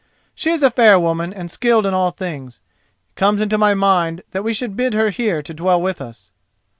She 0.33 0.49
is 0.49 0.63
a 0.63 0.71
fair 0.71 0.99
woman 0.99 1.31
and 1.31 1.51
skilled 1.51 1.85
in 1.85 1.93
all 1.93 2.09
things. 2.09 2.59
It 3.11 3.15
comes 3.15 3.39
into 3.39 3.59
my 3.59 3.75
mind 3.75 4.23
that 4.31 4.43
we 4.43 4.51
should 4.51 4.75
bid 4.75 4.95
her 4.95 5.11
here 5.11 5.43
to 5.43 5.53
dwell 5.53 5.79
with 5.79 6.01
us." 6.01 6.31